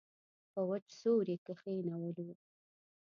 په 0.53 0.61
وچ 0.69 0.85
زور 1.01 1.25
یې 1.31 1.37
کښېنولو. 1.45 2.27